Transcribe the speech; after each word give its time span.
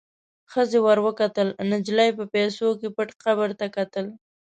ښخې 0.51 0.79
ور 0.85 0.99
وکتل، 1.07 1.47
نجلۍ 1.71 2.09
په 2.17 2.23
پیسو 2.33 2.67
کې 2.79 2.87
پټ 2.95 3.09
قبر 3.23 3.49
ته 3.59 3.65
کتل. 3.75 4.05